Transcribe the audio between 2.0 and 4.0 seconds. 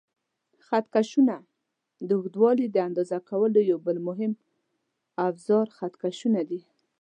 د اوږدوالي د اندازه کولو یو بل